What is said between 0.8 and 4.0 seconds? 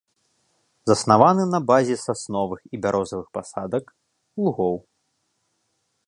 Заснаваны на базе сасновых і бярозавых пасадак,